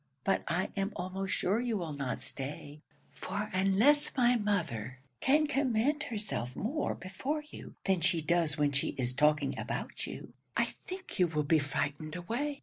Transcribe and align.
But 0.23 0.41
I 0.47 0.71
am 0.75 0.91
almost 0.95 1.31
sure 1.31 1.59
you 1.61 1.77
will 1.77 1.93
not 1.93 2.23
stay; 2.23 2.81
for 3.11 3.51
unless 3.53 4.17
my 4.17 4.35
mother 4.35 4.97
can 5.19 5.45
command 5.45 6.01
herself 6.01 6.55
more 6.55 6.95
before 6.95 7.43
you 7.51 7.75
than 7.83 8.01
she 8.01 8.19
does 8.19 8.57
when 8.57 8.71
she 8.71 8.95
is 8.97 9.13
talking 9.13 9.59
about 9.59 10.07
you, 10.07 10.33
I 10.57 10.73
think 10.87 11.19
you 11.19 11.27
will 11.27 11.43
be 11.43 11.59
frightened 11.59 12.15
away. 12.15 12.59